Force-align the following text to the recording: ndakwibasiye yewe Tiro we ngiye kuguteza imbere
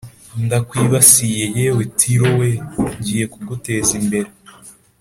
ndakwibasiye 0.45 1.43
yewe 1.57 1.83
Tiro 1.97 2.29
we 2.39 2.49
ngiye 2.97 3.25
kuguteza 3.33 3.91
imbere 4.01 4.29